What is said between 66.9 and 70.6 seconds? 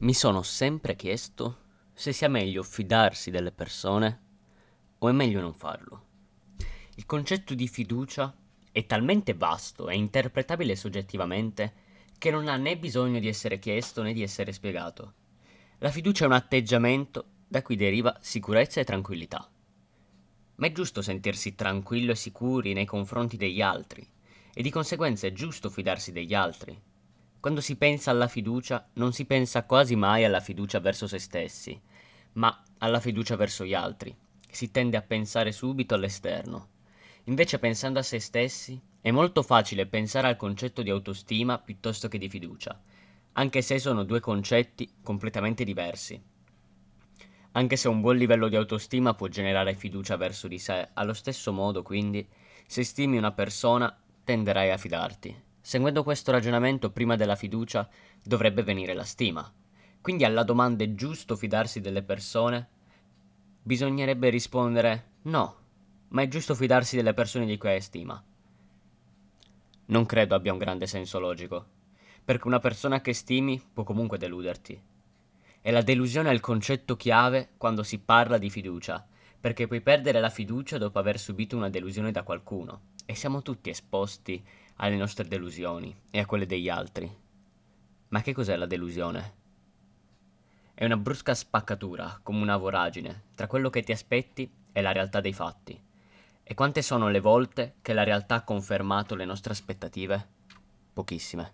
delle persone di cui hai stima. Non credo abbia un